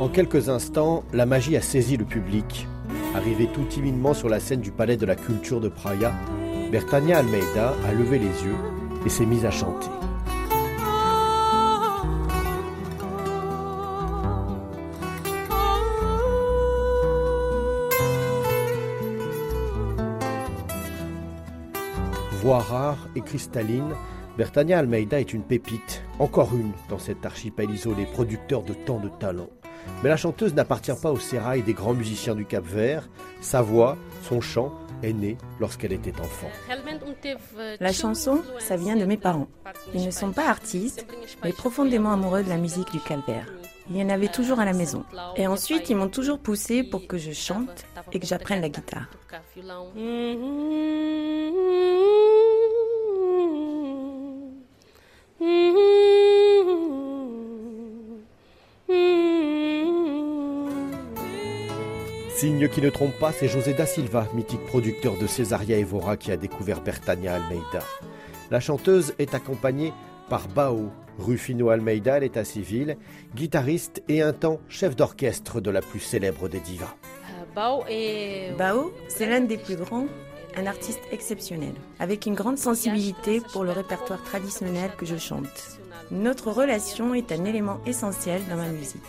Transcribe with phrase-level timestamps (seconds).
[0.00, 2.66] En quelques instants, la magie a saisi le public.
[3.14, 6.12] Arrivé tout timidement sur la scène du Palais de la Culture de Praia,
[6.72, 8.56] Bertania Almeida a levé les yeux
[9.06, 9.88] et s'est mise à chanter.
[22.42, 23.94] Voix rare et cristalline,
[24.36, 29.08] Bertania Almeida est une pépite, encore une dans cet archipel isolé, producteur de tant de
[29.08, 29.50] talents.
[30.02, 33.08] Mais la chanteuse n'appartient pas au sérail des grands musiciens du Cap Vert.
[33.40, 36.50] Sa voix, son chant, est né lorsqu'elle était enfant.
[37.80, 39.48] La chanson, ça vient de mes parents.
[39.94, 41.06] Ils ne sont pas artistes,
[41.44, 43.46] mais profondément amoureux de la musique du calvaire.
[43.90, 45.04] Il y en avait toujours à la maison.
[45.36, 49.08] Et ensuite, ils m'ont toujours poussé pour que je chante et que j'apprenne la guitare.
[62.42, 66.32] Signe qui ne trompe pas, c'est José da Silva, mythique producteur de Cesaria Evora, qui
[66.32, 67.84] a découvert Bertania Almeida.
[68.50, 69.92] La chanteuse est accompagnée
[70.28, 72.96] par Bao, Rufino Almeida, l'état civil,
[73.36, 76.96] guitariste et un temps chef d'orchestre de la plus célèbre des divas.
[77.54, 77.84] Bao,
[79.06, 80.08] c'est l'un des plus grands,
[80.56, 85.78] un artiste exceptionnel, avec une grande sensibilité pour le répertoire traditionnel que je chante.
[86.10, 89.00] Notre relation est un élément essentiel dans ma musique.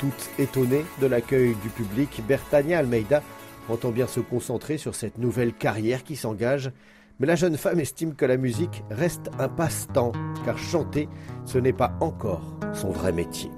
[0.00, 3.22] Toute étonnée de l'accueil du public, Bertania Almeida
[3.68, 6.72] entend bien se concentrer sur cette nouvelle carrière qui s'engage.
[7.18, 10.12] Mais la jeune femme estime que la musique reste un passe-temps,
[10.46, 11.06] car chanter,
[11.44, 13.50] ce n'est pas encore son vrai métier.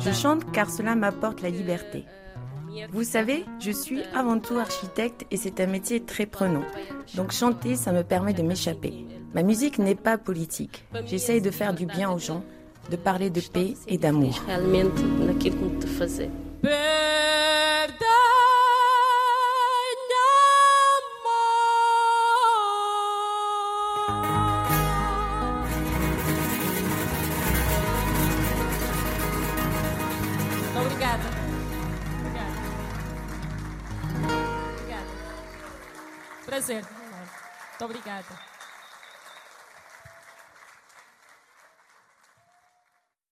[0.00, 2.06] Je chante car cela m'apporte la liberté.
[2.90, 6.64] Vous savez, je suis avant tout architecte et c'est un métier très prenant.
[7.14, 9.06] Donc chanter, ça me permet de m'échapper.
[9.32, 10.84] Ma musique n'est pas politique.
[11.06, 12.42] J'essaye de faire du bien aux gens
[12.88, 14.40] de parler de paix et d'amour.
[30.76, 31.28] Obrigada.
[32.20, 32.56] Obrigada.
[34.74, 35.06] Obrigada.
[36.46, 36.84] Prazer.
[36.84, 38.49] Muito obrigada.